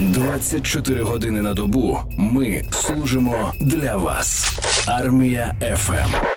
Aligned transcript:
24 0.00 1.02
години 1.02 1.42
на 1.42 1.54
добу. 1.54 1.98
Ми 2.18 2.64
служимо 2.70 3.52
для 3.60 3.96
вас. 3.96 4.58
Армія 4.86 5.54
ФМ. 5.76 6.36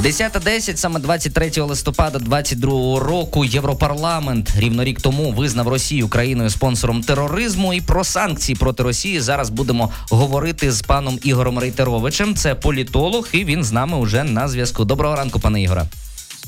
10.10, 0.00 0.76
саме 0.76 1.00
23 1.00 1.62
листопада 1.62 2.18
22 2.18 3.00
року 3.00 3.44
Європарламент 3.44 4.52
рівно 4.56 4.84
рік 4.84 5.00
тому 5.00 5.32
визнав 5.32 5.68
Росію 5.68 6.08
країною 6.08 6.50
спонсором 6.50 7.02
тероризму 7.02 7.74
і 7.74 7.80
про 7.80 8.04
санкції 8.04 8.56
проти 8.56 8.82
Росії 8.82 9.20
зараз 9.20 9.50
будемо 9.50 9.92
говорити 10.10 10.72
з 10.72 10.82
паном 10.82 11.18
Ігорем 11.22 11.58
Рейтеровичем. 11.58 12.34
Це 12.34 12.54
політолог, 12.54 13.28
і 13.32 13.44
він 13.44 13.64
з 13.64 13.72
нами 13.72 13.98
уже 13.98 14.24
на 14.24 14.48
зв'язку. 14.48 14.84
Доброго 14.84 15.16
ранку, 15.16 15.40
пане 15.40 15.62
Ігоре. 15.62 15.84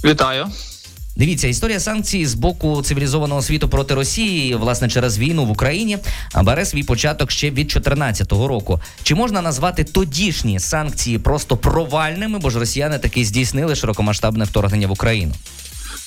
Вітаю. 0.04 0.46
Дивіться, 1.16 1.48
історія 1.48 1.80
санкцій 1.80 2.26
з 2.26 2.34
боку 2.34 2.82
цивілізованого 2.82 3.42
світу 3.42 3.68
проти 3.68 3.94
Росії, 3.94 4.54
власне, 4.54 4.88
через 4.88 5.18
війну 5.18 5.44
в 5.44 5.50
Україні, 5.50 5.98
бере 6.42 6.64
свій 6.64 6.82
початок 6.82 7.30
ще 7.30 7.46
від 7.46 7.54
2014 7.54 8.32
року. 8.32 8.80
Чи 9.02 9.14
можна 9.14 9.42
назвати 9.42 9.84
тодішні 9.84 10.60
санкції 10.60 11.18
просто 11.18 11.56
провальними, 11.56 12.38
бо 12.38 12.50
ж 12.50 12.58
росіяни 12.58 12.98
таки 12.98 13.24
здійснили 13.24 13.74
широкомасштабне 13.74 14.44
вторгнення 14.44 14.86
в 14.86 14.92
Україну? 14.92 15.32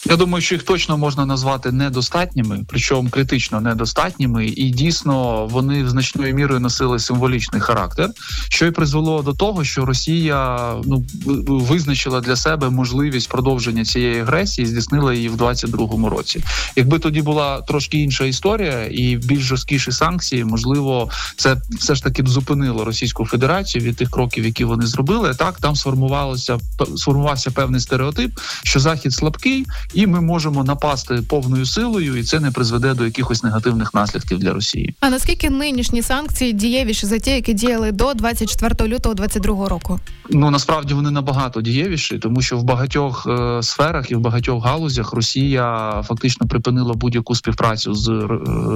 Я 0.05 0.15
думаю, 0.15 0.41
що 0.41 0.55
їх 0.55 0.63
точно 0.63 0.97
можна 0.97 1.25
назвати 1.25 1.71
недостатніми, 1.71 2.59
причому 2.67 3.09
критично 3.09 3.61
недостатніми, 3.61 4.45
і 4.45 4.69
дійсно 4.69 5.45
вони 5.45 5.89
значною 5.89 6.35
мірою 6.35 6.59
носили 6.59 6.99
символічний 6.99 7.61
характер, 7.61 8.09
що 8.49 8.65
й 8.65 8.71
призвело 8.71 9.21
до 9.21 9.33
того, 9.33 9.63
що 9.63 9.85
Росія 9.85 10.73
ну 10.85 11.05
визначила 11.47 12.21
для 12.21 12.35
себе 12.35 12.69
можливість 12.69 13.29
продовження 13.29 13.85
цієї 13.85 14.21
агресії, 14.21 14.67
здійснила 14.67 15.13
її 15.13 15.29
в 15.29 15.35
22-му 15.35 16.09
році. 16.09 16.43
Якби 16.75 16.99
тоді 16.99 17.21
була 17.21 17.61
трошки 17.61 17.97
інша 17.97 18.25
історія 18.25 18.87
і 18.91 19.17
більш 19.17 19.41
жорсткіші 19.41 19.91
санкції, 19.91 20.45
можливо, 20.45 21.09
це 21.35 21.57
все 21.71 21.95
ж 21.95 22.03
таки 22.03 22.23
б 22.23 22.29
зупинило 22.29 22.85
Російську 22.85 23.25
Федерацію 23.25 23.83
від 23.83 23.95
тих 23.95 24.09
кроків, 24.09 24.45
які 24.45 24.63
вони 24.63 24.85
зробили. 24.85 25.33
Так 25.33 25.59
там 25.59 25.75
сформувалося 25.75 26.57
сформувався 26.95 27.51
певний 27.51 27.81
стереотип, 27.81 28.39
що 28.63 28.79
захід 28.79 29.13
слабкий 29.13 29.65
і 29.93 30.07
ми 30.07 30.21
можемо 30.21 30.63
напасти 30.63 31.23
повною 31.29 31.65
силою, 31.65 32.15
і 32.15 32.23
це 32.23 32.39
не 32.39 32.51
призведе 32.51 32.93
до 32.93 33.05
якихось 33.05 33.43
негативних 33.43 33.93
наслідків 33.93 34.39
для 34.39 34.53
Росії. 34.53 34.95
А 34.99 35.09
наскільки 35.09 35.49
нинішні 35.49 36.01
санкції 36.01 36.53
дієвіші 36.53 37.05
за 37.05 37.19
ті, 37.19 37.31
які 37.31 37.53
діяли 37.53 37.91
до 37.91 38.13
24 38.13 38.89
лютого 38.89 39.15
22 39.15 39.69
року? 39.69 39.99
Ну 40.29 40.51
насправді 40.51 40.93
вони 40.93 41.11
набагато 41.11 41.61
дієвіші, 41.61 42.17
тому 42.17 42.41
що 42.41 42.57
в 42.57 42.63
багатьох 42.63 43.27
е, 43.29 43.63
сферах 43.63 44.11
і 44.11 44.15
в 44.15 44.19
багатьох 44.19 44.65
галузях 44.65 45.13
Росія 45.13 45.93
фактично 46.07 46.47
припинила 46.47 46.93
будь-яку 46.93 47.35
співпрацю 47.35 47.93
з 47.93 48.09
е, 48.09 48.27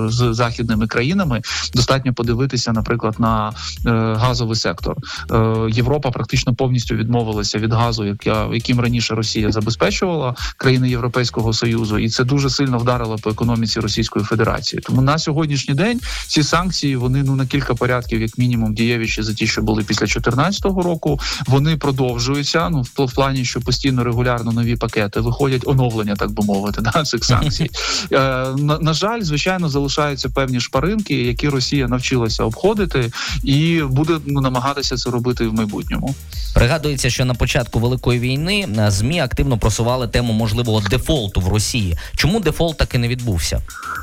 з 0.09 0.33
західними 0.33 0.87
країнами. 0.87 1.41
Достатньо 1.73 2.13
подивитися, 2.13 2.71
наприклад, 2.71 3.15
на 3.19 3.49
е, 3.49 3.89
газовий 4.19 4.55
сектор. 4.55 4.95
Е, 5.31 5.67
Європа 5.69 6.11
практично 6.11 6.55
повністю 6.55 6.95
відмовилася 6.95 7.57
від 7.57 7.73
газу, 7.73 8.05
як 8.05 8.25
яким 8.53 8.79
раніше 8.79 9.15
Росія 9.15 9.51
забезпечувала 9.51 10.35
країни 10.57 10.89
Європи. 10.89 11.02
Європейського 11.03 11.53
союзу, 11.53 11.97
і 11.97 12.09
це 12.09 12.23
дуже 12.23 12.49
сильно 12.49 12.77
вдарило 12.77 13.17
по 13.17 13.29
економіці 13.29 13.79
Російської 13.79 14.25
Федерації. 14.25 14.81
Тому 14.81 15.01
на 15.01 15.17
сьогоднішній 15.17 15.73
день 15.73 15.99
ці 16.27 16.43
санкції 16.43 16.95
вони 16.95 17.23
ну 17.23 17.35
на 17.35 17.45
кілька 17.45 17.75
порядків, 17.75 18.21
як 18.21 18.37
мінімум, 18.37 18.73
дієвіші 18.73 19.23
за 19.23 19.33
ті, 19.33 19.47
що 19.47 19.61
були 19.61 19.83
після 19.83 20.05
2014 20.05 20.65
року. 20.65 21.19
Вони 21.47 21.77
продовжуються. 21.77 22.69
Ну 22.69 22.81
в 22.81 23.13
плані, 23.15 23.45
що 23.45 23.61
постійно 23.61 24.03
регулярно 24.03 24.51
нові 24.51 24.75
пакети 24.75 25.19
виходять 25.19 25.61
оновлення, 25.65 26.15
так 26.15 26.31
би 26.31 26.45
мовити, 26.45 26.81
да 26.81 27.03
цих 27.03 27.25
санкцій. 27.25 27.69
Е, 28.11 28.17
на, 28.57 28.79
на 28.79 28.93
жаль, 28.93 29.21
звичайно, 29.21 29.69
залишаються 29.69 30.29
певні 30.29 30.59
шпаринки, 30.59 31.23
які 31.23 31.49
Росія 31.49 31.87
навчилася 31.87 32.43
обходити, 32.43 33.11
і 33.43 33.81
буде 33.81 34.13
ну, 34.25 34.41
намагатися 34.41 34.95
це 34.97 35.09
робити 35.09 35.47
в 35.47 35.53
майбутньому. 35.53 36.15
Пригадується, 36.53 37.09
що 37.09 37.25
на 37.25 37.33
початку 37.33 37.79
великої 37.79 38.19
війни 38.19 38.67
е, 38.77 38.91
змі 38.91 39.19
активно 39.19 39.57
просували 39.57 40.07
тему 40.07 40.33
можливого 40.33 40.81
дефолту 40.93 41.41
в 41.41 41.47
Росії. 41.47 41.97
Чому 42.15 42.39
дефолт 42.39 42.77
таки 42.77 42.97
не 42.97 43.07
відбувся? 43.07 43.61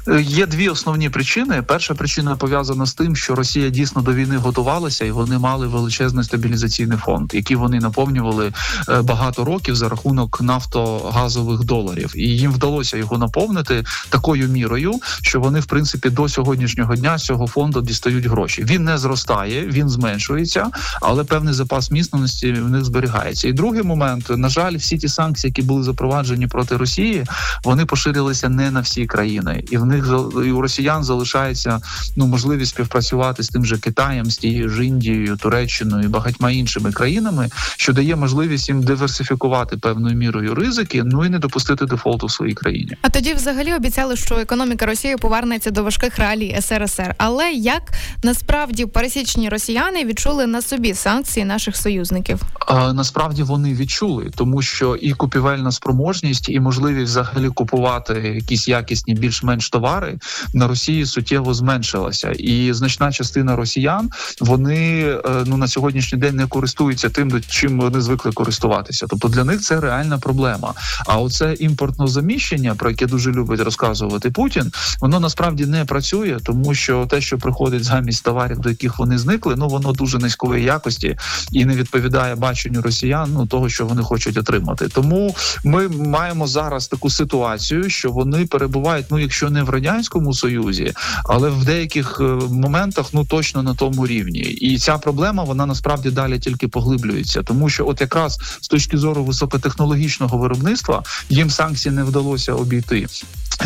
Е, 0.09 0.23
є 0.23 0.47
дві 0.47 0.69
основні 0.69 1.11
причини. 1.11 1.63
Перша 1.63 1.95
причина 1.95 2.37
пов'язана 2.37 2.87
з 2.87 2.95
тим, 2.95 3.17
що 3.17 3.35
Росія 3.35 3.69
дійсно 3.69 4.03
до 4.03 4.15
війни 4.15 4.37
готувалася, 4.37 5.05
і 5.05 5.11
вони 5.11 5.39
мали 5.39 5.67
величезний 5.67 6.25
стабілізаційний 6.25 6.99
фонд, 6.99 7.35
який 7.35 7.57
вони 7.57 7.81
наповнювали 7.81 8.53
е, 8.89 9.03
багато 9.03 9.45
років 9.45 9.77
за 9.77 9.89
рахунок 9.89 10.41
нафтогазових 10.41 11.65
доларів, 11.65 12.13
і 12.17 12.23
їм 12.23 12.53
вдалося 12.53 12.97
його 12.97 13.19
наповнити 13.19 13.85
такою 14.09 14.49
мірою, 14.49 14.93
що 15.23 15.41
вони, 15.41 15.61
в 15.61 15.67
принципі, 15.67 16.11
до 16.11 16.29
сьогоднішнього 16.29 16.97
дня 16.97 17.19
з 17.19 17.25
цього 17.25 17.47
фонду 17.47 17.83
дістають 17.83 18.27
гроші. 18.27 18.65
Він 18.65 18.85
не 18.85 18.99
зростає, 18.99 19.67
він 19.67 19.89
зменшується, 19.89 20.71
але 21.03 21.25
певний 21.25 21.55
запас 21.55 21.91
міцності 21.91 22.53
в 22.53 22.71
них 22.71 22.85
зберігається. 22.85 23.49
І 23.49 23.53
другий 23.53 23.83
момент, 23.83 24.31
на 24.31 24.49
жаль, 24.49 24.77
всі 24.77 24.99
ті 24.99 25.09
санкції, 25.09 25.51
які 25.51 25.63
були 25.63 25.83
запроваджені 25.83 26.47
проти 26.47 26.77
Росії, 26.81 27.25
вони 27.65 27.87
поширилися 27.87 28.49
не 28.49 28.71
на 28.71 28.81
всі 28.81 29.07
країни, 29.07 29.65
і 29.71 29.77
в 29.77 29.87
них 29.87 30.07
і 30.47 30.51
у 30.51 30.61
росіян 30.61 31.05
залишається 31.05 31.81
ну 32.17 32.27
можливість 32.27 32.71
співпрацювати 32.71 33.43
з 33.43 33.49
тим 33.49 33.65
же 33.65 33.79
Китаєм, 33.79 34.31
з 34.31 34.37
тією 34.37 34.69
ж 34.69 34.85
Індією, 34.85 35.37
Туреччиною 35.37 36.05
і 36.05 36.09
багатьма 36.09 36.51
іншими 36.51 36.93
країнами, 36.93 37.49
що 37.77 37.93
дає 37.93 38.17
можливість 38.17 38.69
їм 38.69 38.83
диверсифікувати 38.83 39.77
певною 39.77 40.17
мірою 40.17 40.55
ризики, 40.55 41.03
ну 41.05 41.25
і 41.25 41.29
не 41.29 41.39
допустити 41.39 41.87
дефолту 41.87 42.27
в 42.27 42.31
своїй 42.31 42.55
країні. 42.55 42.97
А 43.03 43.09
тоді, 43.09 43.35
взагалі, 43.35 43.75
обіцяли, 43.75 44.17
що 44.17 44.35
економіка 44.35 44.87
Росії 44.87 45.17
повернеться 45.17 45.71
до 45.71 45.85
важких 45.85 46.19
реалій 46.19 46.59
СРСР. 46.61 47.15
Але 47.19 47.51
як 47.53 47.83
насправді 48.23 48.87
пересічні 48.87 49.49
росіяни 49.49 50.05
відчули 50.05 50.47
на 50.47 50.63
собі 50.63 50.95
санкції 50.95 51.45
наших 51.45 51.77
союзників? 51.77 52.43
А, 52.67 52.93
насправді 52.93 53.43
вони 53.43 53.75
відчули, 53.75 54.31
тому 54.37 54.63
що 54.63 54.97
і 54.97 55.13
купівельна 55.13 55.73
спроможність, 55.73 56.49
і 56.49 56.61
можливість 56.71 57.11
взагалі 57.11 57.49
купувати 57.49 58.15
якісь 58.15 58.69
якісні 58.69 59.15
більш-менш 59.15 59.71
товари 59.71 60.19
на 60.55 60.69
Росії 60.69 61.07
суттєво 61.07 61.55
зменшилася, 61.55 62.31
і 62.31 62.73
значна 62.73 63.13
частина 63.13 63.57
росіян 63.57 64.11
вони 64.41 65.03
е, 65.03 65.21
ну 65.47 65.57
на 65.57 65.69
сьогоднішній 65.69 66.19
день 66.19 66.37
не 66.37 66.47
користуються 66.47 67.09
тим, 67.09 67.41
чим 67.49 67.81
вони 67.81 68.01
звикли 68.01 68.33
користуватися. 68.33 69.07
Тобто 69.11 69.29
для 69.29 69.45
них 69.45 69.61
це 69.61 69.81
реальна 69.81 70.19
проблема. 70.19 70.75
А 71.07 71.19
оце 71.19 71.55
імпортне 71.55 72.07
заміщення, 72.07 72.75
про 72.75 72.91
яке 72.91 73.07
дуже 73.07 73.33
любить 73.33 73.61
розказувати 73.61 74.31
Путін, 74.31 74.73
воно 75.01 75.21
насправді 75.21 75.67
не 75.67 75.85
працює, 75.85 76.39
тому 76.43 76.75
що 76.75 77.07
те, 77.07 77.21
що 77.21 77.39
приходить 77.39 77.85
замість 77.85 78.25
товарів, 78.25 78.59
до 78.59 78.69
яких 78.69 78.99
вони 78.99 79.19
зникли, 79.19 79.55
ну 79.57 79.69
воно 79.69 79.93
дуже 79.93 80.19
низької 80.19 80.65
якості 80.65 81.17
і 81.53 81.65
не 81.65 81.75
відповідає 81.75 82.35
баченню 82.35 82.83
росіян 82.83 83.31
ну 83.35 83.47
того, 83.47 83.69
що 83.69 83.87
вони 83.87 84.03
хочуть 84.03 84.37
отримати. 84.37 84.89
Тому 84.89 85.35
ми 85.65 85.89
маємо 85.89 86.47
зараз 86.61 86.89
таку 86.89 87.11
ситуацію, 87.11 87.91
що 87.91 88.11
вони 88.11 88.47
перебувають, 88.47 89.07
ну 89.11 89.19
якщо 89.19 89.51
не 89.51 89.63
в 89.63 89.71
радянському 89.71 90.35
союзі, 90.35 90.93
але 91.25 91.51
в 91.51 91.65
деяких 91.65 92.19
е, 92.21 92.23
моментах 92.51 93.07
ну 93.13 93.25
точно 93.25 93.63
на 93.63 93.75
тому 93.75 94.07
рівні, 94.07 94.41
і 94.41 94.79
ця 94.79 94.99
проблема 94.99 95.45
вона 95.45 95.67
насправді 95.67 96.11
далі 96.11 96.39
тільки 96.39 96.69
поглиблюється, 96.69 97.43
тому 97.43 97.69
що, 97.69 97.89
от 97.89 98.01
якраз 98.01 98.39
з 98.61 98.69
точки 98.69 98.99
зору 98.99 99.25
високотехнологічного 99.25 100.39
виробництва, 100.39 101.03
їм 101.29 101.51
санкції 101.51 101.95
не 101.95 102.05
вдалося 102.05 102.53
обійти. 102.53 103.07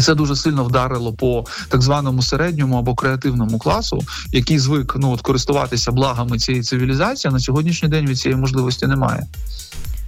Це 0.00 0.14
дуже 0.14 0.36
сильно 0.36 0.64
вдарило 0.64 1.12
по 1.12 1.44
так 1.68 1.82
званому 1.82 2.22
середньому 2.22 2.78
або 2.78 2.94
креативному 2.94 3.58
класу, 3.58 4.02
який 4.32 4.58
звик 4.58 4.96
ну 4.98 5.10
от 5.12 5.20
користуватися 5.20 5.92
благами 5.92 6.38
цієї 6.38 6.62
цивілізації. 6.62 7.32
На 7.32 7.40
сьогоднішній 7.40 7.88
день 7.88 8.06
від 8.06 8.18
цієї 8.18 8.40
можливості 8.40 8.86
немає. 8.86 9.26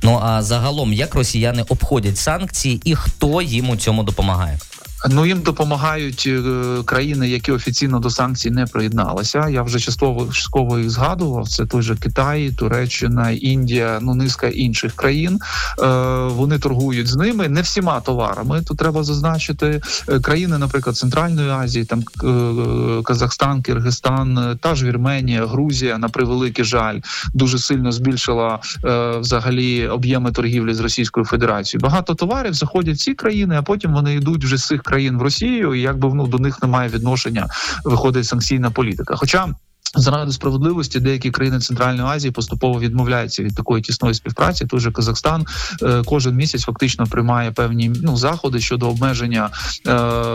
Ну 0.07 0.21
а 0.23 0.43
загалом 0.43 0.93
як 0.93 1.15
росіяни 1.15 1.65
обходять 1.69 2.19
санкції 2.19 2.81
і 2.85 2.95
хто 2.95 3.43
їм 3.43 3.71
у 3.71 3.77
цьому 3.77 4.03
допомагає? 4.03 4.59
Ну 5.11 5.27
їм 5.27 5.41
допомагають 5.41 6.25
е, 6.27 6.43
країни, 6.85 7.29
які 7.29 7.53
офіційно 7.53 7.99
до 7.99 8.11
санкцій 8.11 8.51
не 8.51 8.67
приєдналися. 8.67 9.49
Я 9.49 9.63
вже 9.63 9.81
частково 9.81 10.27
частково 10.33 10.79
їх 10.79 10.91
згадував. 10.91 11.49
Це 11.49 11.67
той 11.67 11.83
же 11.83 11.97
Китай, 11.97 12.51
Туреччина, 12.51 13.31
Індія, 13.31 13.99
ну 14.03 14.15
низка 14.15 14.47
інших 14.49 14.93
країн. 14.93 15.39
Е, 15.83 15.87
Вони 16.27 16.59
торгують 16.59 17.07
з 17.07 17.17
ними 17.17 17.49
не 17.49 17.61
всіма 17.61 18.01
товарами. 18.01 18.63
Тут 18.63 18.79
треба 18.79 19.05
зазначити 19.05 19.81
е, 20.09 20.21
країни, 20.21 20.59
наприклад, 20.59 20.97
Центральної 20.97 21.51
Азії, 21.51 21.85
там 21.85 22.03
Казахстан, 23.05 23.63
Киргизстан, 23.63 24.59
та 24.61 24.75
ж 24.75 24.87
Вірменія, 24.87 25.47
Грузія 25.47 25.99
на 25.99 26.09
превеликий 26.09 26.65
жаль 26.65 27.01
дуже 27.35 27.59
сильно 27.59 27.93
збільшила 27.93 28.61
взагалі 29.21 29.89
об'єми 29.89 30.33
торгівлі 30.33 30.75
з 30.75 30.81
Російською 30.81 31.27
Федерацією. 31.27 31.83
Багато 31.83 32.15
товарів 32.15 32.55
заходять 32.55 32.97
в 32.97 32.99
ці 32.99 33.15
країни, 33.15 33.57
а 33.59 33.63
потім 33.63 33.93
вони 33.93 34.15
йдуть 34.15 34.45
вже 34.45 34.57
з 34.57 34.67
цих 34.67 34.83
країн 34.83 34.96
в 35.19 35.23
Росію, 35.23 35.75
і 35.75 35.81
якби 35.81 36.15
ну 36.15 36.27
до 36.27 36.39
них 36.39 36.63
немає 36.63 36.89
відношення, 36.89 37.47
виходить 37.85 38.27
санкційна 38.27 38.71
політика. 38.71 39.17
Хоча 39.17 39.49
Заради 39.97 40.33
справедливості 40.33 41.01
деякі 41.01 41.31
країни 41.31 41.61
Центральної 41.61 42.09
Азії 42.09 42.31
поступово 42.31 42.81
відмовляються 42.81 43.43
від 43.43 43.55
такої 43.55 43.83
тісної 43.83 44.15
співпраці. 44.15 44.67
Той 44.67 44.81
же 44.81 44.91
Казахстан 44.91 45.47
е, 45.83 46.03
кожен 46.07 46.35
місяць 46.35 46.65
фактично 46.65 47.07
приймає 47.07 47.53
певні 47.53 47.93
ну 48.03 48.17
заходи 48.17 48.61
щодо 48.61 48.89
обмеження 48.89 49.51
е, 49.87 49.91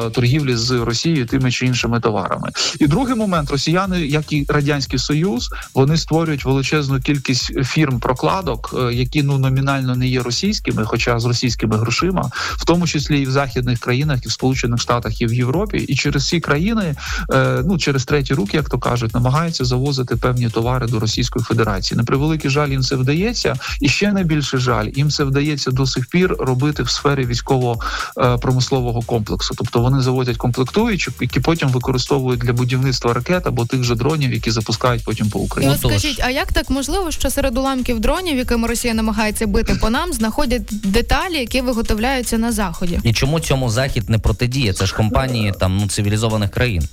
торгівлі 0.10 0.56
з 0.56 0.72
Росією 0.72 1.25
тими 1.25 1.52
чи 1.52 1.66
іншими 1.66 2.00
товарами. 2.00 2.50
І 2.80 2.88
другий 2.88 3.16
момент 3.16 3.52
росіяни, 3.52 4.06
як 4.06 4.34
і 4.34 4.46
радянський 4.50 5.00
союз, 5.00 5.50
вони 5.74 5.98
створюють 5.98 6.46
величезну 6.46 7.00
кількість 7.00 7.63
фірм 7.63 8.00
прокладок, 8.00 8.75
е, 8.78 8.94
які 8.94 9.24
ну 9.24 9.38
номінально 9.38 9.96
не 9.96 10.08
є 10.08 10.22
російськими, 10.22 10.86
хоча 10.86 11.19
з 11.19 11.25
російськими 11.25 11.78
грошима, 11.78 12.31
в 12.36 12.66
тому 12.66 12.88
числі 12.88 13.22
і 13.22 13.25
в 13.25 13.31
західних 13.31 13.80
країнах, 13.80 14.25
і 14.25 14.28
в 14.28 14.31
Сполучених 14.31 14.80
Штатах, 14.81 15.22
і 15.22 15.25
в 15.25 15.34
Європі, 15.34 15.78
і 15.78 15.96
через 15.96 16.28
ці 16.28 16.40
країни, 16.40 16.96
е, 17.34 17.63
ну 17.66 17.78
через 17.78 18.06
треті 18.06 18.34
руки, 18.34 18.58
як 18.58 18.69
то 18.69 18.80
кажуть, 18.80 19.13
намагаються 19.13 19.50
намагаються 19.51 19.65
завозити 19.65 20.15
певні 20.15 20.50
товари 20.50 20.88
до 20.88 21.00
Російської 21.00 21.45
Федерації. 21.45 21.98
На 21.98 22.03
превеликий 22.03 22.51
жаль, 22.51 22.69
їм 22.69 22.81
це 22.81 22.95
вдається, 22.95 23.56
і 23.81 23.89
ще 23.89 24.12
найбільше 24.12 24.57
жаль, 24.57 24.89
їм 24.95 25.09
це 25.09 25.24
вдається 25.24 25.71
до 25.71 25.86
сих 25.86 26.06
пір 26.09 26.36
робити 26.39 26.83
в 26.83 26.89
сфері 26.89 27.25
військово-промислового 27.25 29.01
комплексу. 29.01 29.53
Тобто 29.57 29.81
вони 29.81 30.01
заводять 30.01 30.38
комплектуючі, 30.38 31.12
які 31.21 31.39
потім 31.39 31.69
використовують 31.69 32.39
для 32.39 32.53
будівництва 32.53 33.13
ракет 33.13 33.48
або 33.48 33.65
тих 33.65 33.83
же 33.83 33.95
дронів, 33.95 34.33
які 34.33 34.51
запускають 34.51 35.03
потім 35.03 35.30
по 35.30 35.39
Україні. 35.39 35.75
Ну, 35.83 35.89
скажіть, 35.89 36.21
а 36.24 36.30
як 36.30 36.53
так 36.53 36.69
можливо, 36.69 37.12
що 37.12 37.30
серед 37.30 37.57
уламків 37.57 38.00
дронів, 38.00 38.38
якими 38.38 38.68
Росія 38.68 38.94
намагається 38.94 39.48
бити 39.48 39.75
по 39.81 39.89
нам, 39.89 40.13
знаходять 40.13 40.63
деталі, 40.69 41.38
які 41.38 41.62
виготовляються 41.62 42.38
на 42.38 42.51
заході? 42.51 43.00
І 43.03 43.13
чому 43.13 43.39
цьому 43.39 43.69
захід 43.69 44.09
не 44.09 44.18
протидіє? 44.18 44.74
Це 44.74 44.86
ж 44.86 44.95
компанії 44.95 45.53
там 45.59 45.77
ну 45.77 45.88
цивілізованих 45.88 46.51
країн. 46.51 46.83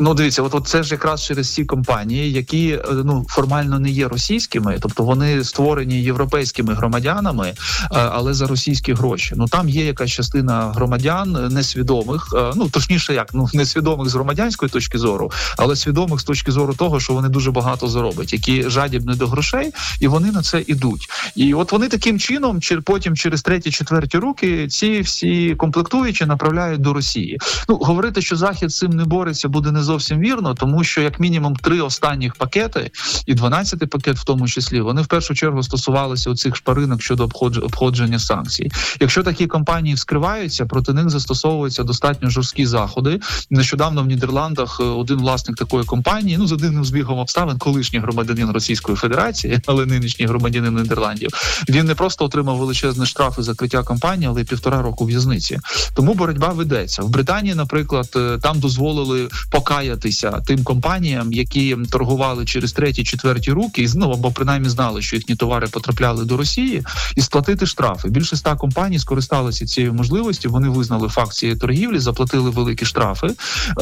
Ну, 0.00 0.14
дивіться, 0.14 0.42
от, 0.42 0.54
от 0.54 0.68
це 0.68 0.82
ж 0.82 0.94
якраз 0.94 1.24
через 1.24 1.54
ці 1.54 1.64
компанії, 1.64 2.32
які 2.32 2.68
е, 2.68 2.84
ну 3.04 3.26
формально 3.28 3.78
не 3.78 3.90
є 3.90 4.08
російськими, 4.08 4.78
тобто 4.80 5.02
вони 5.02 5.44
створені 5.44 6.02
європейськими 6.02 6.74
громадянами, 6.74 7.48
е, 7.48 7.56
але 7.90 8.34
за 8.34 8.46
російські 8.46 8.92
гроші. 8.92 9.34
Ну 9.36 9.48
там 9.48 9.68
є 9.68 9.84
якась 9.84 10.10
частина 10.10 10.72
громадян 10.74 11.48
несвідомих, 11.50 12.34
е, 12.36 12.52
ну 12.56 12.68
точніше, 12.68 13.14
як 13.14 13.34
ну 13.34 13.48
несвідомих 13.54 14.08
з 14.08 14.14
громадянської 14.14 14.70
точки 14.70 14.98
зору, 14.98 15.32
але 15.56 15.76
свідомих 15.76 16.20
з 16.20 16.24
точки 16.24 16.52
зору 16.52 16.74
того, 16.74 17.00
що 17.00 17.12
вони 17.12 17.28
дуже 17.28 17.50
багато 17.50 17.88
зароблять, 17.88 18.32
які 18.32 18.70
жадібні 18.70 19.14
до 19.14 19.26
грошей, 19.26 19.72
і 20.00 20.08
вони 20.08 20.32
на 20.32 20.42
це 20.42 20.64
ідуть. 20.66 21.08
І 21.34 21.54
от 21.54 21.72
вони 21.72 21.88
таким 21.88 22.18
чином, 22.18 22.60
чи 22.60 22.80
потім 22.80 23.16
через 23.16 23.42
треті, 23.42 23.70
четверті 23.70 24.18
руки, 24.18 24.68
ці 24.68 25.00
всі 25.00 25.54
комплектуючі 25.54 26.26
направляють 26.26 26.80
до 26.80 26.92
Росії. 26.92 27.38
Ну 27.68 27.76
говорити, 27.76 28.22
що 28.22 28.36
захід 28.36 28.72
цим 28.72 28.90
не 28.90 29.04
бореться, 29.04 29.48
буде 29.48 29.70
не 29.70 29.79
не 29.80 29.84
зовсім 29.84 30.20
вірно, 30.20 30.54
тому 30.54 30.84
що 30.84 31.00
як 31.00 31.20
мінімум 31.20 31.56
три 31.56 31.80
останніх 31.80 32.34
пакети, 32.34 32.90
і 33.26 33.34
12-й 33.34 33.86
пакет, 33.86 34.16
в 34.16 34.24
тому 34.24 34.48
числі, 34.48 34.80
вони 34.80 35.02
в 35.02 35.06
першу 35.06 35.34
чергу 35.34 35.62
стосувалися 35.62 36.30
оцих 36.30 36.56
шпаринок 36.56 37.02
щодо 37.02 37.24
обходження 37.62 38.18
санкцій. 38.18 38.70
Якщо 39.00 39.22
такі 39.22 39.46
компанії 39.46 39.94
вскриваються, 39.94 40.66
проти 40.66 40.92
них 40.92 41.10
застосовуються 41.10 41.82
достатньо 41.82 42.30
жорсткі 42.30 42.66
заходи. 42.66 43.20
Нещодавно 43.50 44.02
в 44.02 44.06
Нідерландах 44.06 44.80
е, 44.80 44.84
один 44.84 45.18
власник 45.18 45.56
такої 45.56 45.84
компанії, 45.84 46.36
ну 46.38 46.46
за 46.46 46.56
дивним 46.56 46.84
збігом 46.84 47.18
обставин, 47.18 47.58
колишній 47.58 47.98
громадянин 47.98 48.50
Російської 48.50 48.96
Федерації, 48.96 49.60
але 49.66 49.86
нинішній 49.86 50.26
громадянин 50.26 50.76
Нідерландів, 50.76 51.30
він 51.68 51.86
не 51.86 51.94
просто 51.94 52.24
отримав 52.24 52.56
величезні 52.56 53.06
штрафи 53.06 53.42
закриття 53.42 53.82
компанії, 53.82 54.28
але 54.28 54.40
й 54.40 54.44
півтора 54.44 54.82
року 54.82 55.04
в'язниці. 55.04 55.58
Тому 55.94 56.14
боротьба 56.14 56.48
ведеться 56.48 57.02
в 57.02 57.08
Британії. 57.08 57.54
Наприклад, 57.54 58.08
е, 58.16 58.38
там 58.42 58.60
дозволили 58.60 59.28
поки 59.50 59.69
покаятися 59.70 60.30
тим 60.46 60.64
компаніям, 60.64 61.32
які 61.32 61.76
торгували 61.90 62.44
через 62.44 62.72
треті, 62.72 63.04
четверті 63.04 63.52
руки, 63.52 63.82
і 63.82 63.86
знову 63.86 64.12
або 64.12 64.30
принаймні 64.30 64.68
знали, 64.68 65.02
що 65.02 65.16
їхні 65.16 65.34
товари 65.34 65.68
потрапляли 65.68 66.24
до 66.24 66.36
Росії, 66.36 66.82
і 67.16 67.20
сплатити 67.20 67.66
штрафи. 67.66 68.08
Більше 68.08 68.36
ста 68.36 68.56
компаній 68.56 68.98
скористалися 68.98 69.66
цією 69.66 69.94
можливістю. 69.94 70.50
Вони 70.50 70.68
визнали 70.68 71.08
факт 71.08 71.32
цієї 71.32 71.58
торгівлі, 71.58 71.98
заплатили 71.98 72.50
великі 72.50 72.86
штрафи, 72.86 73.28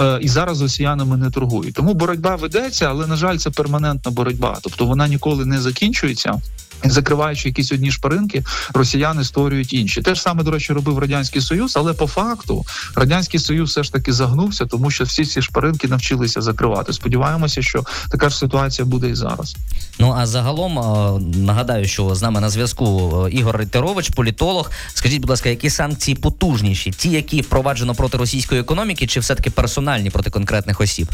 е, 0.01 0.19
і 0.23 0.29
зараз 0.29 0.63
росіянами 0.63 1.17
не 1.17 1.31
торгують. 1.31 1.75
Тому 1.75 1.95
боротьба 1.95 2.37
ведеться, 2.37 2.87
але 2.87 3.07
на 3.07 3.17
жаль, 3.17 3.37
це 3.37 3.51
перманентна 3.51 4.11
боротьба, 4.11 4.59
тобто 4.63 4.87
вона 4.87 5.09
ніколи 5.09 5.45
не 5.45 5.61
закінчується. 5.61 6.41
Закриваючи 6.85 7.49
якісь 7.49 7.73
одні 7.73 7.91
шпаринки, 7.91 8.45
росіяни 8.75 9.25
створюють 9.25 9.73
інші. 9.73 10.03
Те 10.03 10.15
ж 10.15 10.23
саме 10.23 10.43
до 10.43 10.51
речі, 10.51 10.73
робив 10.73 10.99
радянський 10.99 11.43
союз, 11.43 11.77
але 11.77 11.93
по 11.93 12.07
факту 12.07 12.65
радянський 12.95 13.41
союз 13.41 13.71
все 13.71 13.83
ж 13.83 13.93
таки 13.93 14.13
загнувся, 14.13 14.67
тому 14.67 14.91
що 14.91 15.05
всі 15.05 15.25
ці 15.25 15.43
шпаринки 15.43 15.89
навчилися 15.89 16.41
закривати. 16.41 16.93
Сподіваємося, 16.93 17.63
що 17.63 17.85
така 18.11 18.31
ж 18.31 18.39
ситуація 18.39 18.87
буде 18.87 19.09
і 19.09 19.15
зараз. 19.15 19.57
Ну 19.99 20.15
а 20.17 20.27
загалом 20.27 20.79
е, 20.79 21.21
нагадаю, 21.39 21.89
що 21.89 22.15
з 22.15 22.23
нами 22.23 22.41
на 22.41 22.51
зв'язку 22.51 23.13
е, 23.27 23.31
Ігор 23.31 23.57
Рейтерович, 23.57 24.11
політолог. 24.11 24.71
Скажіть, 24.95 25.21
будь 25.21 25.31
ласка, 25.31 25.49
які 25.49 25.71
санкції 25.71 26.15
потужніші? 26.15 26.91
Ті, 26.91 27.11
які 27.11 27.41
впроваджено 27.41 27.95
проти 27.95 28.19
російської 28.19 28.61
економіки, 28.61 29.07
чи 29.07 29.21
все 29.21 29.35
таки 29.35 29.51
персональні 29.51 30.11
проти 30.11 30.31
конкретних 30.31 30.81
осіб? 30.81 31.09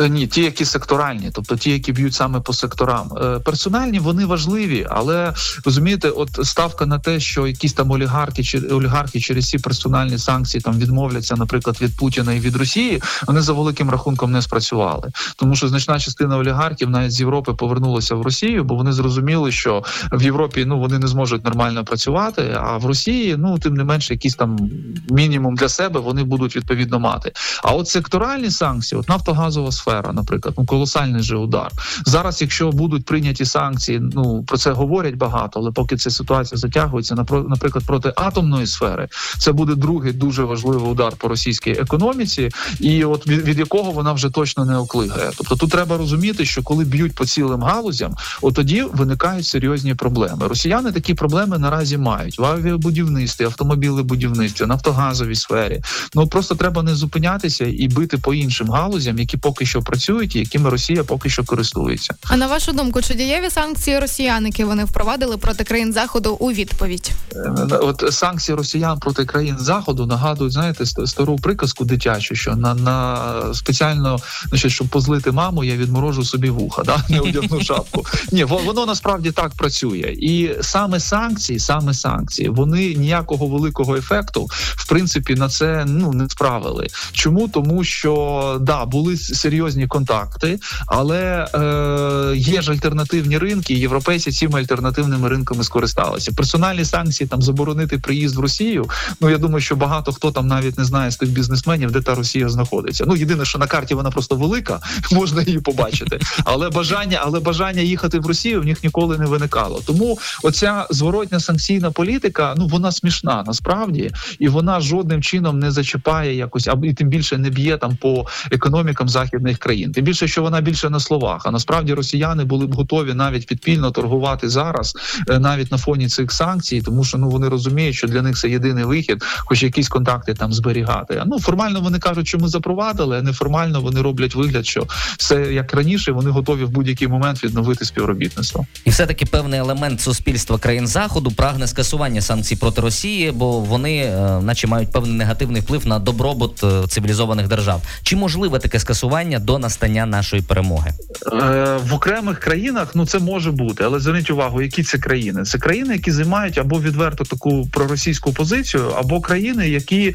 Е, 0.00 0.08
ні, 0.08 0.26
ті, 0.26 0.42
які 0.42 0.64
секторальні, 0.64 1.30
тобто 1.32 1.56
ті, 1.56 1.70
які 1.70 1.92
б'ють 1.92 2.14
саме 2.14 2.40
по 2.40 2.52
секторам. 2.52 3.10
Персональні 3.44 3.98
вони 3.98 4.24
важливі, 4.24 4.86
але 4.90 5.34
розумієте, 5.64 6.08
от 6.08 6.28
ставка 6.42 6.86
на 6.86 6.98
те, 6.98 7.20
що 7.20 7.46
якісь 7.46 7.72
там 7.72 7.90
олігархи 7.90 8.44
чи 8.44 8.58
олігархи 8.58 9.20
через 9.20 9.48
ці 9.48 9.58
персональні 9.58 10.18
санкції 10.18 10.60
там 10.60 10.78
відмовляться, 10.78 11.36
наприклад, 11.36 11.76
від 11.80 11.96
Путіна 11.96 12.32
і 12.32 12.40
від 12.40 12.56
Росії, 12.56 13.02
вони 13.26 13.40
за 13.40 13.52
великим 13.52 13.90
рахунком 13.90 14.32
не 14.32 14.42
спрацювали, 14.42 15.10
тому 15.36 15.56
що 15.56 15.68
значна 15.68 15.98
частина 15.98 16.38
олігархів 16.38 16.90
навіть 16.90 17.12
з 17.12 17.20
Європи 17.20 17.54
повернулася 17.54 18.14
в 18.14 18.22
Росію, 18.22 18.29
бо 18.64 18.74
вони 18.74 18.92
зрозуміли, 18.92 19.52
що 19.52 19.82
в 20.12 20.22
Європі 20.22 20.64
ну 20.64 20.78
вони 20.78 20.98
не 20.98 21.06
зможуть 21.06 21.44
нормально 21.44 21.84
працювати. 21.84 22.56
А 22.60 22.76
в 22.76 22.86
Росії, 22.86 23.36
ну 23.38 23.58
тим 23.58 23.74
не 23.74 23.84
менше, 23.84 24.14
якийсь 24.14 24.34
там 24.34 24.70
мінімум 25.10 25.54
для 25.54 25.68
себе 25.68 26.00
вони 26.00 26.24
будуть 26.24 26.56
відповідно 26.56 27.00
мати. 27.00 27.32
А 27.62 27.70
от 27.70 27.88
секторальні 27.88 28.50
санкції, 28.50 29.00
от 29.00 29.08
нафтогазова 29.08 29.72
сфера, 29.72 30.12
наприклад, 30.12 30.54
ну 30.58 30.66
колосальний 30.66 31.22
же 31.22 31.36
удар 31.36 31.70
зараз. 32.06 32.40
Якщо 32.42 32.70
будуть 32.70 33.04
прийняті 33.04 33.44
санкції, 33.44 34.00
ну 34.14 34.44
про 34.46 34.58
це 34.58 34.72
говорять 34.72 35.14
багато, 35.14 35.60
але 35.60 35.72
поки 35.72 35.96
ця 35.96 36.10
ситуація 36.10 36.58
затягується, 36.58 37.14
наприклад, 37.48 37.84
проти 37.86 38.12
атомної 38.16 38.66
сфери, 38.66 39.08
це 39.38 39.52
буде 39.52 39.74
другий 39.74 40.12
дуже 40.12 40.44
важливий 40.44 40.90
удар 40.90 41.12
по 41.16 41.28
російській 41.28 41.70
економіці, 41.70 42.48
і 42.80 43.04
от 43.04 43.26
від, 43.26 43.42
від 43.42 43.58
якого 43.58 43.90
вона 43.90 44.12
вже 44.12 44.30
точно 44.30 44.64
не 44.64 44.76
оклигає. 44.76 45.30
Тобто 45.36 45.56
тут 45.56 45.70
треба 45.70 45.96
розуміти, 45.96 46.44
що 46.44 46.62
коли 46.62 46.84
б'ють 46.84 47.14
по 47.14 47.26
цілим 47.26 47.62
галузям, 47.62 48.16
от 48.42 48.54
тоді 48.54 48.82
виникають 48.82 49.46
серйозні 49.46 49.94
проблеми. 49.94 50.48
Росіяни 50.48 50.92
такі 50.92 51.14
проблеми 51.14 51.58
наразі 51.58 51.98
мають 51.98 52.38
в 52.38 52.44
авіабудівництві, 52.44 53.44
автомобілебудівництві, 53.44 54.66
нафтогазовій 54.66 55.34
сфері. 55.34 55.82
Ну 56.14 56.26
просто 56.26 56.54
треба 56.54 56.82
не 56.82 56.94
зупинятися 56.94 57.66
і 57.66 57.88
бити 57.88 58.18
по 58.18 58.34
іншим 58.34 58.70
галузям, 58.70 59.18
які 59.18 59.36
поки 59.36 59.66
що 59.66 59.82
працюють, 59.82 60.36
і 60.36 60.38
якими 60.38 60.70
Росія 60.70 61.04
поки 61.04 61.30
що 61.30 61.44
користується. 61.44 62.14
А 62.24 62.36
на 62.36 62.46
вашу 62.46 62.72
думку, 62.72 63.02
чи 63.02 63.14
дієві 63.14 63.50
санкції 63.50 63.98
росіян, 63.98 64.46
які 64.46 64.64
вони 64.64 64.84
впровадили 64.84 65.36
проти 65.36 65.64
країн 65.64 65.92
заходу 65.92 66.36
у 66.40 66.52
відповідь. 66.52 67.10
Е, 67.34 67.76
от 67.80 68.04
санкції 68.10 68.56
росіян 68.56 68.98
проти 68.98 69.24
країн 69.24 69.56
заходу 69.58 70.06
нагадують, 70.06 70.52
знаєте, 70.52 70.86
стару 70.86 71.36
приказку 71.36 71.84
дитячу, 71.84 72.34
що 72.34 72.56
на 72.56 72.74
на 72.74 73.54
спеціально 73.54 74.18
значить, 74.48 74.72
щоб 74.72 74.88
позлити 74.88 75.32
маму, 75.32 75.64
я 75.64 75.76
відморожу 75.76 76.24
собі 76.24 76.50
вуха, 76.50 76.82
да 76.82 77.04
не 77.08 77.20
одягну 77.20 77.60
шапку. 77.64 78.06
Ні, 78.32 78.44
воно 78.44 78.86
насправді 78.86 79.30
так 79.30 79.52
працює, 79.54 80.16
і 80.20 80.50
саме 80.60 81.00
санкції, 81.00 81.58
саме 81.58 81.94
санкції, 81.94 82.48
вони 82.48 82.94
ніякого 82.94 83.46
великого 83.46 83.96
ефекту 83.96 84.48
в 84.76 84.88
принципі 84.88 85.34
на 85.34 85.48
це 85.48 85.84
ну 85.88 86.12
не 86.12 86.28
справили. 86.28 86.86
Чому 87.12 87.48
тому, 87.48 87.84
що 87.84 88.58
да 88.60 88.84
були 88.84 89.16
серйозні 89.16 89.86
контакти, 89.86 90.58
але 90.86 91.46
е, 91.54 92.36
є 92.36 92.62
ж 92.62 92.72
альтернативні 92.72 93.38
ринки. 93.38 93.74
і 93.74 93.78
Європейці 93.78 94.32
цими 94.32 94.60
альтернативними 94.60 95.28
ринками 95.28 95.64
скористалися. 95.64 96.32
Персональні 96.32 96.84
санкції 96.84 97.28
там 97.28 97.42
заборонити 97.42 97.98
приїзд 97.98 98.36
в 98.36 98.40
Росію. 98.40 98.90
Ну 99.20 99.30
я 99.30 99.38
думаю, 99.38 99.60
що 99.60 99.76
багато 99.76 100.12
хто 100.12 100.32
там 100.32 100.46
навіть 100.46 100.78
не 100.78 100.84
знає 100.84 101.10
з 101.10 101.16
тих 101.16 101.28
бізнесменів, 101.28 101.90
де 101.90 102.00
та 102.00 102.14
Росія 102.14 102.48
знаходиться. 102.48 103.04
Ну 103.06 103.16
єдине, 103.16 103.44
що 103.44 103.58
на 103.58 103.66
карті 103.66 103.94
вона 103.94 104.10
просто 104.10 104.36
велика, 104.36 104.80
можна 105.12 105.42
її 105.42 105.60
побачити. 105.60 106.20
Але 106.44 106.70
бажання, 106.70 107.20
але 107.24 107.40
бажання 107.40 107.82
їхати 107.90 108.18
в 108.18 108.26
Росію 108.26 108.60
в 108.60 108.64
них 108.64 108.84
ніколи 108.84 109.18
не 109.18 109.26
виникало. 109.26 109.80
Тому 109.86 110.18
оця 110.42 110.86
зворотня 110.90 111.40
санкційна 111.40 111.90
політика, 111.90 112.54
ну 112.56 112.66
вона 112.66 112.92
смішна 112.92 113.44
насправді, 113.46 114.10
і 114.38 114.48
вона 114.48 114.80
жодним 114.80 115.22
чином 115.22 115.58
не 115.58 115.70
зачіпає 115.70 116.36
якось, 116.36 116.68
а 116.68 116.78
і 116.82 116.94
тим 116.94 117.08
більше 117.08 117.38
не 117.38 117.50
б'є 117.50 117.76
там 117.76 117.96
по 117.96 118.26
економікам 118.50 119.08
західних 119.08 119.58
країн. 119.58 119.92
Тим 119.92 120.04
більше, 120.04 120.28
що 120.28 120.42
вона 120.42 120.60
більше 120.60 120.90
на 120.90 121.00
словах. 121.00 121.42
А 121.44 121.50
насправді 121.50 121.94
росіяни 121.94 122.44
були 122.44 122.66
б 122.66 122.74
готові 122.74 123.14
навіть 123.14 123.46
підпільно 123.46 123.90
торгувати 123.90 124.48
зараз, 124.48 124.94
е, 125.28 125.38
навіть 125.38 125.72
на 125.72 125.78
фоні 125.78 126.08
цих 126.08 126.32
санкцій, 126.32 126.82
тому 126.82 127.04
що 127.04 127.18
ну 127.18 127.28
вони 127.28 127.48
розуміють, 127.48 127.96
що 127.96 128.06
для 128.06 128.22
них 128.22 128.36
це 128.36 128.48
єдиний 128.48 128.84
вихід, 128.84 129.22
хоч 129.22 129.62
якісь 129.62 129.88
контакти 129.88 130.34
там 130.34 130.52
зберігати. 130.52 131.22
Ну 131.26 131.40
формально 131.40 131.80
вони 131.80 131.98
кажуть, 131.98 132.28
що 132.28 132.38
ми 132.38 132.48
запровадили, 132.48 133.18
а 133.18 133.22
неформально 133.22 133.80
вони 133.80 134.02
роблять 134.02 134.34
вигляд, 134.34 134.66
що 134.66 134.86
все 135.18 135.52
як 135.52 135.74
раніше, 135.74 136.12
вони 136.12 136.30
готові 136.30 136.64
в 136.64 136.70
будь-який 136.70 137.08
момент 137.08 137.44
відновити 137.44 137.79
співробітництво. 137.84 138.66
І 138.84 138.90
все 138.90 139.06
таки 139.06 139.26
певний 139.26 139.60
елемент 139.60 140.00
суспільства 140.00 140.58
країн 140.58 140.86
заходу 140.86 141.30
прагне 141.30 141.66
скасування 141.66 142.20
санкцій 142.20 142.56
проти 142.56 142.80
Росії, 142.80 143.32
бо 143.32 143.60
вони, 143.60 143.96
е, 143.96 144.40
наче, 144.40 144.66
мають 144.66 144.92
певний 144.92 145.16
негативний 145.16 145.62
вплив 145.62 145.86
на 145.86 145.98
добробут 145.98 146.64
е, 146.64 146.82
цивілізованих 146.88 147.48
держав. 147.48 147.82
Чи 148.02 148.16
можливе 148.16 148.58
таке 148.58 148.80
скасування 148.80 149.38
до 149.38 149.58
настання 149.58 150.06
нашої 150.06 150.42
перемоги? 150.42 150.90
Е, 151.32 151.78
в 151.84 151.94
окремих 151.94 152.38
країнах 152.38 152.88
ну 152.94 153.06
це 153.06 153.18
може 153.18 153.50
бути, 153.50 153.84
але 153.84 154.00
зверніть 154.00 154.30
увагу, 154.30 154.62
які 154.62 154.82
це 154.82 154.98
країни. 154.98 155.44
Це 155.44 155.58
країни, 155.58 155.94
які 155.94 156.10
займають 156.10 156.58
або 156.58 156.80
відверто 156.80 157.24
таку 157.24 157.68
проросійську 157.72 158.32
позицію, 158.32 158.92
або 158.98 159.20
країни, 159.20 159.68
які 159.68 160.08
е, 160.08 160.14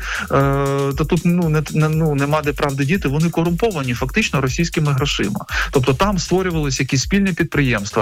та 0.97 1.05
тут 1.05 1.21
ну 1.25 1.49
не, 1.49 1.63
не 1.73 1.89
ну 1.89 2.15
нема 2.15 2.41
де 2.41 2.53
правди 2.53 2.85
діти. 2.85 3.07
Вони 3.07 3.29
корумповані 3.29 3.93
фактично 3.93 4.41
російськими 4.41 4.91
грошима. 4.91 5.45
Тобто 5.71 5.93
там 5.93 6.19
створювалися 6.19 6.83
якісь 6.83 7.01
спільні 7.01 7.33
підприємства, 7.33 7.54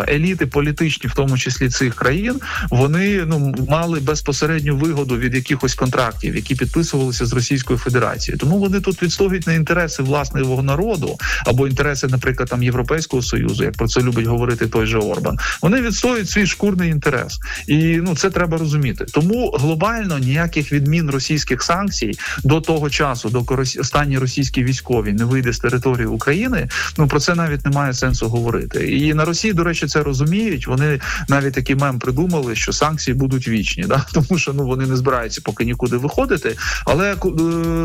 еліти 0.09 0.45
політичні, 0.45 1.09
в 1.09 1.13
тому 1.13 1.37
числі 1.37 1.69
цих 1.69 1.95
країн, 1.95 2.39
вони 2.69 3.25
ну 3.25 3.55
мали 3.69 3.99
безпосередню 3.99 4.77
вигоду 4.77 5.17
від 5.17 5.35
якихось 5.35 5.75
контрактів, 5.75 6.35
які 6.35 6.55
підписувалися 6.55 7.25
з 7.25 7.33
Російською 7.33 7.79
Федерацією. 7.79 8.39
Тому 8.39 8.57
вони 8.57 8.79
тут 8.79 9.03
відстоюють 9.03 9.47
не 9.47 9.55
інтереси 9.55 10.03
власного 10.03 10.63
народу 10.63 11.17
або 11.45 11.67
інтереси, 11.67 12.07
наприклад, 12.07 12.49
там 12.49 12.63
Європейського 12.63 13.21
союзу, 13.21 13.63
як 13.63 13.73
про 13.73 13.87
це 13.87 14.01
любить 14.01 14.25
говорити 14.25 14.67
той 14.67 14.85
же 14.85 14.97
Орбан. 14.97 15.37
Вони 15.61 15.81
відстоюють 15.81 16.29
свій 16.29 16.47
шкурний 16.47 16.89
інтерес, 16.89 17.39
і 17.67 17.77
ну 17.77 18.15
це 18.15 18.29
треба 18.29 18.57
розуміти. 18.57 19.05
Тому 19.05 19.51
глобально 19.51 20.19
ніяких 20.19 20.71
відмін 20.71 21.09
російських 21.09 21.63
санкцій 21.63 22.17
до 22.43 22.61
того 22.61 22.89
часу, 22.89 23.29
доки 23.29 23.55
останні 23.55 24.17
російські 24.17 24.63
військові 24.63 25.13
не 25.13 25.25
вийде 25.25 25.53
з 25.53 25.59
території 25.59 26.07
України. 26.07 26.69
Ну 26.97 27.07
про 27.07 27.19
це 27.19 27.35
навіть 27.35 27.65
немає 27.65 27.93
сенсу 27.93 28.27
говорити. 28.27 28.91
І 28.91 29.13
на 29.13 29.25
Росії, 29.25 29.42
до 29.51 29.63
речі, 29.63 29.87
це 29.87 30.03
розуміють. 30.03 30.67
Вони 30.67 30.99
навіть 31.29 31.53
такий 31.53 31.75
мем 31.75 31.99
придумали, 31.99 32.55
що 32.55 32.73
санкції 32.73 33.15
будуть 33.15 33.47
вічні, 33.47 33.83
да 33.83 34.05
тому 34.13 34.39
що 34.39 34.53
ну 34.53 34.65
вони 34.65 34.85
не 34.87 34.95
збираються 34.95 35.41
поки 35.43 35.65
нікуди 35.65 35.97
виходити. 35.97 36.57
Але 36.85 37.13
е, 37.13 37.17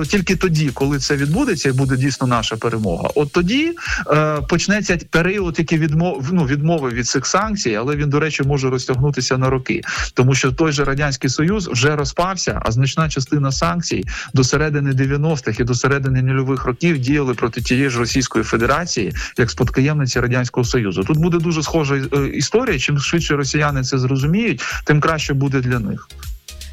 тільки 0.09 0.37
тоді, 0.37 0.71
коли 0.75 0.99
це 0.99 1.17
відбудеться, 1.17 1.69
і 1.69 1.73
буде 1.73 1.97
дійсно 1.97 2.27
наша 2.27 2.57
перемога. 2.57 3.09
От 3.15 3.33
тоді 3.33 3.73
е, 4.07 4.41
почнеться 4.49 4.99
період, 5.11 5.59
який 5.59 5.79
відмов 5.79 6.29
ну, 6.33 6.45
відмови 6.45 6.91
від 6.91 7.07
цих 7.07 7.27
санкцій, 7.27 7.75
але 7.75 7.97
він, 7.97 8.09
до 8.09 8.21
речі, 8.21 8.43
може 8.43 8.71
розтягнутися 8.71 9.39
на 9.39 9.51
роки, 9.51 9.83
тому 10.15 10.35
що 10.35 10.53
той 10.53 10.73
же 10.73 10.85
радянський 10.85 11.31
союз 11.31 11.69
вже 11.69 11.97
розпався, 11.97 12.63
а 12.65 12.71
значна 12.71 13.09
частина 13.09 13.53
санкцій 13.53 14.05
до 14.35 14.45
середини 14.45 14.91
90-х 14.91 15.61
і 15.61 15.65
до 15.65 15.75
середини 15.75 16.23
нульових 16.23 16.65
років 16.65 16.99
діяли 16.99 17.35
проти 17.35 17.61
тієї 17.63 17.91
ж 17.91 17.99
Російської 17.99 18.45
Федерації 18.45 19.13
як 19.39 19.51
спадкоємниці 19.51 20.21
радянського 20.21 20.65
союзу. 20.65 21.05
Тут 21.05 21.19
буде 21.19 21.39
дуже 21.49 21.63
схожа 21.63 21.95
е, 21.95 22.27
історія. 22.29 22.79
Чим 22.79 22.99
швидше 22.99 23.37
росіяни 23.37 23.83
це 23.83 23.99
зрозуміють, 23.99 24.63
тим 24.85 25.01
краще 25.01 25.35
буде 25.35 25.61
для 25.61 25.79
них. 25.79 26.09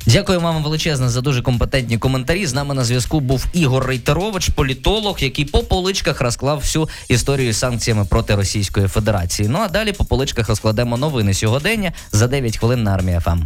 Дякую 0.08 0.40
вам 0.40 0.64
величезно 0.64 1.10
за 1.10 1.22
дуже 1.22 1.42
компетентні 1.42 1.98
коментарі. 1.98 2.46
З 2.46 2.54
нами 2.54 2.74
на 2.74 2.84
зв'язку 2.84 3.20
був 3.20 3.46
Ігор 3.54 3.86
Рейтерович, 3.86 4.50
політолог, 4.50 5.18
який 5.20 5.46
по 5.46 5.60
поличках 5.60 6.22
розклав 6.22 6.58
всю 6.58 6.90
історію 7.08 7.54
з 7.54 7.58
санкціями 7.58 8.06
проти 8.06 8.36
Російської 8.36 8.88
Федерації. 8.88 9.50
Ну 9.50 9.60
а 9.60 9.68
далі 9.68 9.94
по 9.94 10.06
поличках 10.06 10.50
розкладемо 10.50 10.98
новини 10.98 11.34
сьогодення 11.34 11.94
за 12.12 12.28
9 12.28 12.58
хвилин 12.58 12.84
на 12.84 12.94
армія 12.94 13.20
ФМ. 13.20 13.40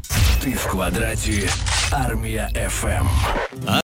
Ти 0.43 0.49
в 0.49 0.65
квадраті 0.71 1.43
Армія 1.91 2.49
ФМ. 2.69 3.07